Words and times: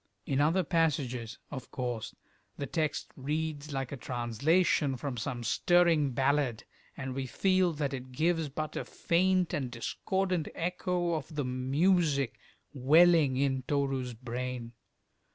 In 0.25 0.41
other 0.41 0.63
passages, 0.63 1.37
of 1.51 1.69
course, 1.69 2.15
the 2.57 2.65
text 2.65 3.11
reads 3.15 3.71
like 3.71 3.91
a 3.91 3.97
translation 3.97 4.97
from 4.97 5.15
some 5.15 5.43
stirring 5.43 6.09
ballad, 6.13 6.63
and 6.97 7.13
we 7.13 7.27
feel 7.27 7.71
that 7.73 7.93
it 7.93 8.11
gives 8.11 8.49
but 8.49 8.75
a 8.75 8.83
faint 8.83 9.53
and 9.53 9.69
discordant 9.69 10.47
echo 10.55 11.13
of 11.13 11.35
the 11.35 11.45
music 11.45 12.39
welling 12.73 13.37
in 13.37 13.61
Toru's 13.67 14.15
brain. 14.15 14.73